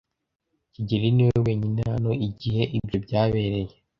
[0.73, 3.73] kigeli niwe wenyine hano igihe ibyo byabereye.